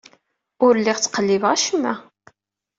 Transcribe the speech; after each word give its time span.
Ur 0.65 0.73
lliɣ 0.79 0.97
ttqellibeɣ 0.99 1.51
acemma. 1.55 1.93